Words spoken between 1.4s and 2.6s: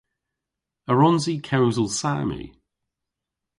kewsel Saami?